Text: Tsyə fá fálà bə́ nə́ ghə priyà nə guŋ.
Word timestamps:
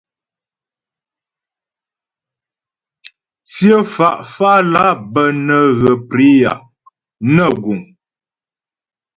Tsyə 3.49 3.77
fá 3.93 4.09
fálà 4.33 4.85
bə́ 5.13 5.29
nə́ 5.47 5.63
ghə 5.81 5.91
priyà 6.09 6.53
nə 7.35 7.45
guŋ. 7.63 7.79